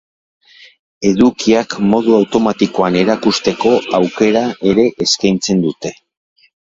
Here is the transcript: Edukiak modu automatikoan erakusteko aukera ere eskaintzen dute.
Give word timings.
Edukiak 1.09 1.75
modu 1.91 2.15
automatikoan 2.19 2.97
erakusteko 3.01 3.73
aukera 3.99 4.41
ere 4.71 4.87
eskaintzen 5.07 5.63
dute. 5.67 5.93